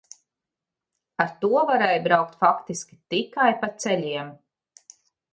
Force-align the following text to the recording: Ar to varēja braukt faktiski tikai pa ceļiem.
Ar 1.25 1.27
to 1.43 1.49
varēja 1.71 1.99
braukt 2.07 2.33
faktiski 2.45 2.97
tikai 3.15 3.51
pa 3.65 3.69
ceļiem. 3.85 4.33